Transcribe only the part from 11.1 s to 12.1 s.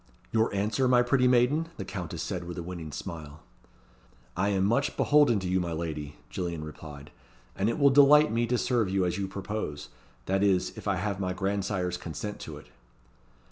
my grandsire's